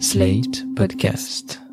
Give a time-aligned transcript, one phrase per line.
[0.00, 1.63] Slate Podcast.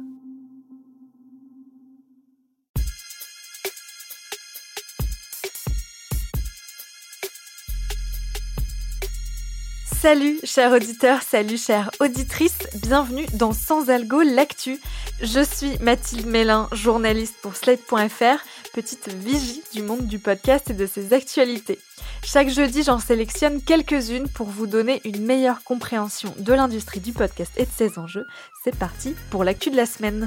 [10.01, 14.79] Salut chers auditeurs, salut chères auditrices, bienvenue dans Sans Algo l'actu.
[15.21, 18.43] Je suis Mathilde Mélin, journaliste pour Slate.fr,
[18.73, 21.77] petite vigie du monde du podcast et de ses actualités.
[22.23, 27.51] Chaque jeudi, j'en sélectionne quelques-unes pour vous donner une meilleure compréhension de l'industrie du podcast
[27.57, 28.25] et de ses enjeux.
[28.63, 30.25] C'est parti pour l'actu de la semaine.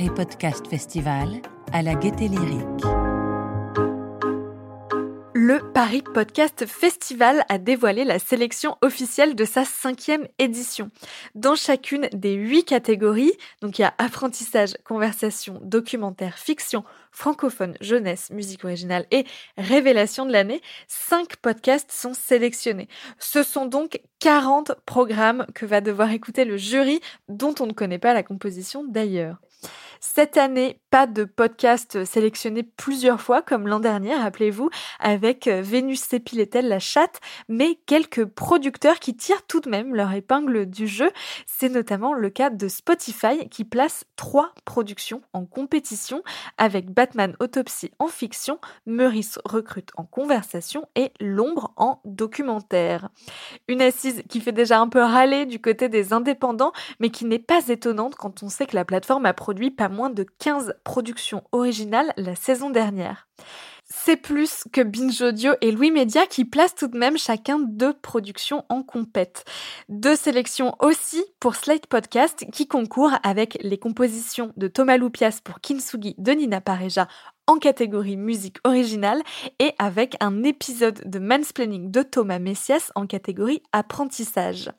[0.00, 1.42] Paris Podcast Festival
[1.74, 2.84] à la Gaieté Lyrique.
[5.34, 10.90] Le Paris Podcast Festival a dévoilé la sélection officielle de sa cinquième édition.
[11.34, 18.30] Dans chacune des huit catégories, donc il y a apprentissage, conversation, documentaire, fiction, francophone, jeunesse,
[18.30, 19.26] musique originale et
[19.58, 22.88] révélation de l'année, cinq podcasts sont sélectionnés.
[23.18, 27.98] Ce sont donc 40 programmes que va devoir écouter le jury dont on ne connaît
[27.98, 29.36] pas la composition d'ailleurs.
[30.02, 36.00] Cette année, pas de podcast sélectionné plusieurs fois comme l'an dernier, rappelez-vous, avec euh, Vénus
[36.00, 37.20] Sépiletel la chatte,
[37.50, 41.10] mais quelques producteurs qui tirent tout de même leur épingle du jeu.
[41.46, 46.22] C'est notamment le cas de Spotify qui place trois productions en compétition
[46.56, 53.10] avec Batman Autopsy en fiction, Meurice recrute en conversation et L'ombre en documentaire.
[53.68, 57.38] Une assise qui fait déjà un peu râler du côté des indépendants, mais qui n'est
[57.38, 61.44] pas étonnante quand on sait que la plateforme a produit pas moins de 15 productions
[61.52, 63.28] originales la saison dernière.
[63.92, 67.92] C'est plus que Binge Audio et Louis Media qui placent tout de même chacun deux
[67.92, 69.44] productions en compète.
[69.88, 75.60] Deux sélections aussi pour Slate Podcast qui concourt avec les compositions de Thomas Loupias pour
[75.60, 77.08] Kintsugi de Nina Pareja
[77.48, 79.22] en catégorie musique originale
[79.58, 84.70] et avec un épisode de Mansplaining de Thomas Messias en catégorie apprentissage.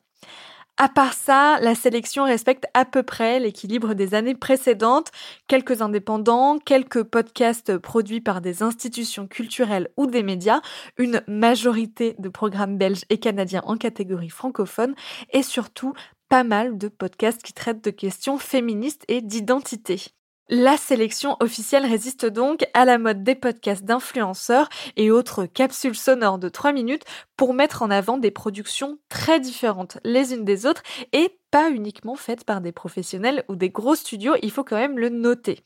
[0.78, 5.10] À part ça, la sélection respecte à peu près l'équilibre des années précédentes.
[5.46, 10.60] Quelques indépendants, quelques podcasts produits par des institutions culturelles ou des médias,
[10.98, 14.94] une majorité de programmes belges et canadiens en catégorie francophone
[15.32, 15.92] et surtout
[16.28, 20.06] pas mal de podcasts qui traitent de questions féministes et d'identité.
[20.48, 26.38] La sélection officielle résiste donc à la mode des podcasts d'influenceurs et autres capsules sonores
[26.38, 27.04] de 3 minutes
[27.36, 30.82] pour mettre en avant des productions très différentes les unes des autres
[31.12, 34.98] et pas uniquement faites par des professionnels ou des gros studios, il faut quand même
[34.98, 35.64] le noter.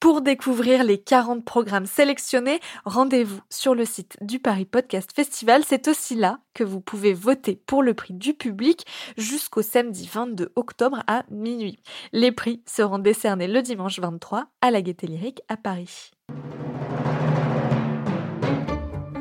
[0.00, 5.64] Pour découvrir les 40 programmes sélectionnés, rendez-vous sur le site du Paris Podcast Festival.
[5.66, 8.86] C'est aussi là que vous pouvez voter pour le prix du public
[9.16, 11.80] jusqu'au samedi 22 octobre à minuit.
[12.12, 16.12] Les prix seront décernés le dimanche 23 à la Gaîté Lyrique à Paris.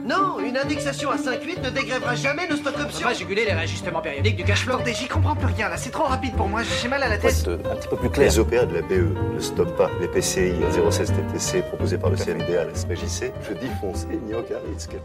[0.08, 3.08] Non, une indexation à 5,8 ne dégrèvera jamais nos stock options.
[3.08, 4.76] Pas juguler les réajustements périodiques du cash flow.
[4.76, 7.18] Attendez, j'y comprends plus rien là, c'est trop rapide pour moi, j'ai mal à la
[7.18, 7.48] tête.
[7.48, 8.30] Un petit peu plus clair.
[8.30, 10.54] Les OPA de la BE ne stoppent pas les PCI
[10.90, 13.34] 016 TTC proposés par le CNDA à la SPJC.
[13.50, 14.96] Je dis foncez, il n'y a aucun risque.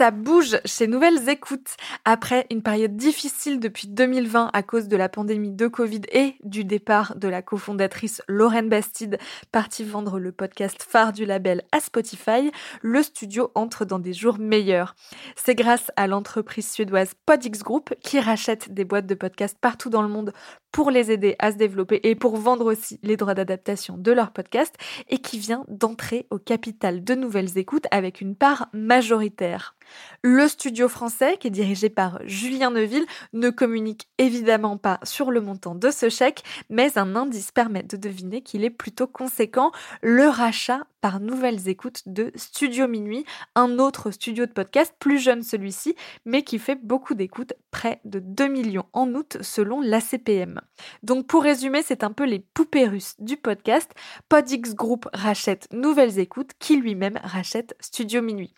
[0.00, 1.76] Ça bouge chez Nouvelles Écoutes.
[2.06, 6.64] Après une période difficile depuis 2020 à cause de la pandémie de Covid et du
[6.64, 9.18] départ de la cofondatrice Lorraine Bastide,
[9.52, 12.50] partie vendre le podcast phare du label à Spotify,
[12.80, 14.94] le studio entre dans des jours meilleurs.
[15.36, 20.00] C'est grâce à l'entreprise suédoise Podix Group qui rachète des boîtes de podcasts partout dans
[20.00, 20.32] le monde
[20.72, 24.32] pour les aider à se développer et pour vendre aussi les droits d'adaptation de leurs
[24.32, 24.76] podcasts
[25.08, 29.76] et qui vient d'entrer au capital de Nouvelles Écoutes avec une part majoritaire.
[30.22, 35.40] Le studio français, qui est dirigé par Julien Neuville, ne communique évidemment pas sur le
[35.40, 40.28] montant de ce chèque, mais un indice permet de deviner qu'il est plutôt conséquent, le
[40.28, 43.24] rachat par Nouvelles Écoutes de Studio Minuit,
[43.54, 45.94] un autre studio de podcast, plus jeune celui-ci,
[46.24, 50.60] mais qui fait beaucoup d'écoutes, près de 2 millions en août selon l'ACPM.
[51.02, 53.90] Donc pour résumer, c'est un peu les poupées russes du podcast.
[54.28, 58.54] Podix Group rachète Nouvelles Écoutes, qui lui-même rachète Studio Minuit.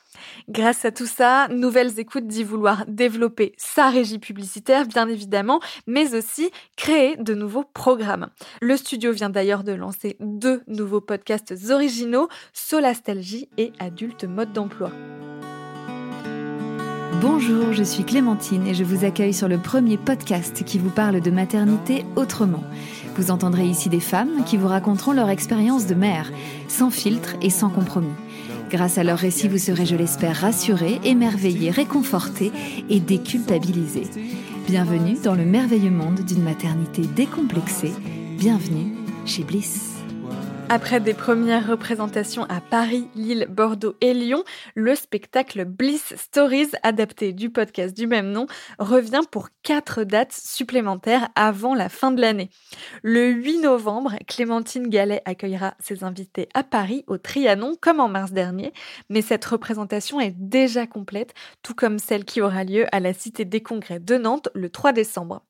[0.48, 6.14] Grâce à tout ça, Nouvelles Écoutes dit vouloir développer sa régie publicitaire, bien évidemment, mais
[6.14, 8.28] aussi créer de nouveaux programmes.
[8.60, 14.90] Le studio vient d'ailleurs de lancer deux nouveaux podcasts originaux, Solastalgie et Adulte Mode d'emploi.
[17.20, 21.20] Bonjour, je suis Clémentine et je vous accueille sur le premier podcast qui vous parle
[21.20, 22.64] de maternité autrement.
[23.16, 26.32] Vous entendrez ici des femmes qui vous raconteront leur expérience de mère,
[26.68, 28.14] sans filtre et sans compromis.
[28.70, 32.50] Grâce à leur récit, vous serez, je l'espère, rassuré, émerveillé, réconforté
[32.88, 34.04] et déculpabilisé.
[34.66, 37.92] Bienvenue dans le merveilleux monde d'une maternité décomplexée.
[38.38, 38.94] Bienvenue
[39.26, 39.91] chez Bliss.
[40.74, 44.42] Après des premières représentations à Paris, Lille, Bordeaux et Lyon,
[44.74, 48.46] le spectacle Bliss Stories, adapté du podcast du même nom,
[48.78, 52.48] revient pour quatre dates supplémentaires avant la fin de l'année.
[53.02, 58.32] Le 8 novembre, Clémentine Gallet accueillera ses invités à Paris, au Trianon, comme en mars
[58.32, 58.72] dernier,
[59.10, 63.44] mais cette représentation est déjà complète, tout comme celle qui aura lieu à la Cité
[63.44, 65.42] des Congrès de Nantes le 3 décembre.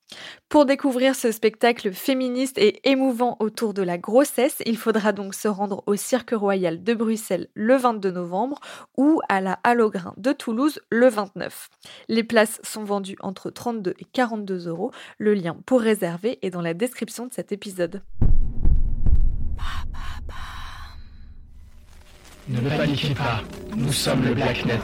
[0.49, 5.47] Pour découvrir ce spectacle féministe et émouvant autour de la grossesse, il faudra donc se
[5.47, 8.59] rendre au Cirque Royal de Bruxelles le 22 novembre
[8.97, 11.69] ou à la Halograin de Toulouse le 29.
[12.09, 14.91] Les places sont vendues entre 32 et 42 euros.
[15.17, 18.01] Le lien pour réserver est dans la description de cet épisode.
[22.49, 23.41] Ne paniquez pas,
[23.75, 24.79] nous sommes le Blacknet.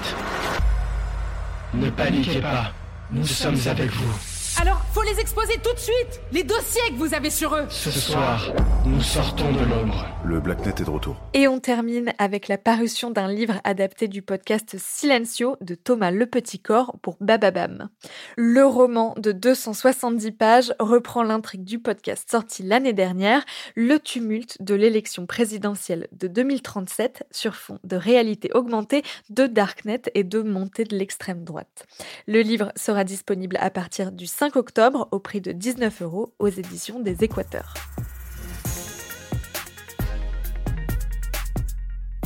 [1.74, 2.72] Ne paniquez pas,
[3.12, 4.29] nous sommes avec vous.
[4.62, 7.92] Alors, faut les exposer tout de suite Les dossiers que vous avez sur eux Ce
[7.92, 8.52] soir,
[8.86, 10.06] nous sortons de l'ombre.
[10.26, 11.16] Le Blacknet est de retour.
[11.34, 16.26] Et on termine avec la parution d'un livre adapté du podcast Silencio de Thomas Le
[16.26, 17.88] Petit Corps pour Bababam.
[18.36, 23.46] Le roman de 270 pages reprend l'intrigue du podcast sorti l'année dernière,
[23.76, 30.26] le tumulte de l'élection présidentielle de 2037 sur fond de réalité augmentée, de Darknet et
[30.26, 31.86] de montée de l'extrême droite.
[32.28, 36.48] Le livre sera disponible à partir du 5 octobre au prix de 19 euros aux
[36.48, 37.76] éditions des Équateurs.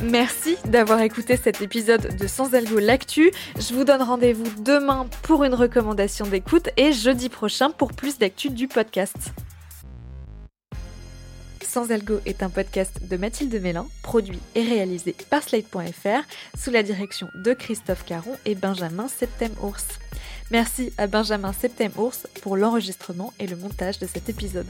[0.01, 3.31] Merci d'avoir écouté cet épisode de Sans Algo L'Actu.
[3.57, 8.49] Je vous donne rendez-vous demain pour une recommandation d'écoute et jeudi prochain pour plus d'actu
[8.49, 9.33] du podcast.
[11.61, 16.23] Sans Algo est un podcast de Mathilde Mélin, produit et réalisé par Slate.fr
[16.57, 19.99] sous la direction de Christophe Caron et Benjamin Septem-Ours.
[20.51, 24.67] Merci à Benjamin Septem-Ours pour l'enregistrement et le montage de cet épisode.